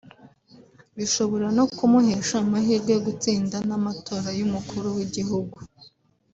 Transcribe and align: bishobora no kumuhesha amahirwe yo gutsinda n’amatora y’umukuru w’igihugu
bishobora 0.97 1.47
no 1.57 1.65
kumuhesha 1.75 2.35
amahirwe 2.43 2.89
yo 2.95 3.01
gutsinda 3.07 3.57
n’amatora 3.69 4.29
y’umukuru 4.39 4.87
w’igihugu 4.97 5.57